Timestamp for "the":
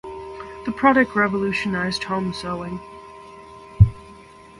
0.65-0.73